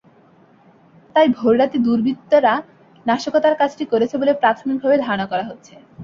তাই 1.15 1.27
ভোররাতে 1.37 1.77
দুর্বৃত্তরা 1.85 2.53
নাশকতার 3.05 3.55
কাজটি 3.61 3.83
করেছে 3.91 4.15
বলে 4.17 4.33
প্রাথমিকভাবে 4.41 4.97
ধারণা 5.05 5.25
করা 5.31 5.43
হচ্ছে। 5.49 5.73